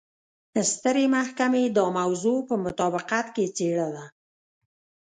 سترې 0.71 1.05
محکمې 1.15 1.63
دا 1.77 1.85
موضوع 1.99 2.39
په 2.49 2.55
مطابقت 2.65 3.25
کې 3.35 3.45
څېړله. 3.55 4.05